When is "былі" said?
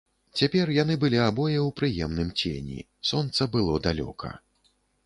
1.03-1.19